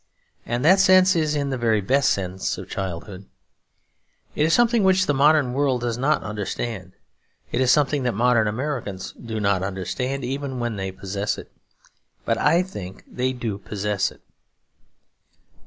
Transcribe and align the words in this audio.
And 0.47 0.65
that 0.65 0.79
sense 0.79 1.15
is 1.15 1.35
in 1.35 1.51
the 1.51 1.59
very 1.59 1.79
best 1.79 2.09
sense 2.09 2.57
of 2.57 2.67
childhood. 2.67 3.27
It 4.33 4.47
is 4.47 4.51
something 4.51 4.83
which 4.83 5.05
the 5.05 5.13
modern 5.13 5.53
world 5.53 5.81
does 5.81 5.95
not 5.95 6.23
understand. 6.23 6.93
It 7.51 7.61
is 7.61 7.69
something 7.69 8.01
that 8.01 8.15
modern 8.15 8.47
Americans 8.47 9.11
do 9.11 9.39
not 9.39 9.61
understand, 9.61 10.23
even 10.25 10.59
when 10.59 10.75
they 10.75 10.91
possess 10.91 11.37
it; 11.37 11.51
but 12.25 12.39
I 12.39 12.63
think 12.63 13.03
they 13.05 13.31
do 13.31 13.59
possess 13.59 14.09
it. 14.09 14.21